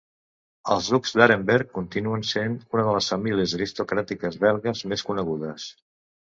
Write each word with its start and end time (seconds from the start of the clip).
Els 0.75 0.87
ducs 0.93 1.11
d'Arenberg 1.21 1.69
continuen 1.75 2.25
sent 2.31 2.57
una 2.77 2.87
de 2.89 2.97
les 2.97 3.11
famílies 3.15 3.55
aristocràtiques 3.61 4.43
belgues 4.49 4.85
més 4.95 5.09
conegudes. 5.13 5.71